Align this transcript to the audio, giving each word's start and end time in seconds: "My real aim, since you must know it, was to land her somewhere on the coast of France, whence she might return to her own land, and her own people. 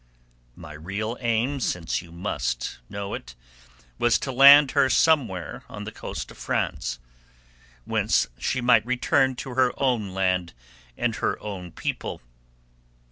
"My 0.55 0.73
real 0.73 1.15
aim, 1.19 1.59
since 1.59 2.01
you 2.01 2.11
must 2.11 2.79
know 2.89 3.13
it, 3.13 3.35
was 3.99 4.17
to 4.17 4.31
land 4.31 4.71
her 4.71 4.89
somewhere 4.89 5.63
on 5.69 5.83
the 5.83 5.91
coast 5.91 6.31
of 6.31 6.39
France, 6.39 6.97
whence 7.85 8.25
she 8.39 8.61
might 8.61 8.83
return 8.83 9.35
to 9.35 9.51
her 9.51 9.73
own 9.79 10.11
land, 10.15 10.53
and 10.97 11.13
her 11.17 11.39
own 11.39 11.71
people. 11.71 12.19